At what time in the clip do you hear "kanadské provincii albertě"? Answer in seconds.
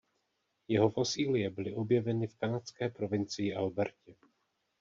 2.35-4.15